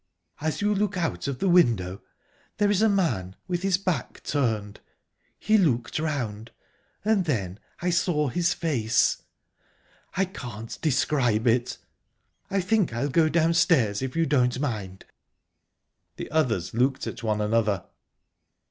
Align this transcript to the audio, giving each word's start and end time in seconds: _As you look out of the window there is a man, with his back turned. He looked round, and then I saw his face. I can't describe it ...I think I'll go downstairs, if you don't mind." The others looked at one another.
_As 0.47 0.61
you 0.63 0.73
look 0.73 0.97
out 0.97 1.27
of 1.27 1.37
the 1.37 1.47
window 1.47 2.01
there 2.57 2.71
is 2.71 2.81
a 2.81 2.89
man, 2.89 3.35
with 3.47 3.61
his 3.61 3.77
back 3.77 4.23
turned. 4.23 4.79
He 5.37 5.59
looked 5.59 5.99
round, 5.99 6.49
and 7.05 7.25
then 7.25 7.59
I 7.83 7.91
saw 7.91 8.27
his 8.29 8.51
face. 8.51 9.21
I 10.15 10.25
can't 10.25 10.75
describe 10.81 11.45
it 11.45 11.77
...I 12.49 12.61
think 12.61 12.91
I'll 12.95 13.09
go 13.09 13.29
downstairs, 13.29 14.01
if 14.01 14.15
you 14.15 14.25
don't 14.25 14.59
mind." 14.59 15.05
The 16.15 16.31
others 16.31 16.73
looked 16.73 17.05
at 17.05 17.21
one 17.21 17.39
another. 17.39 17.85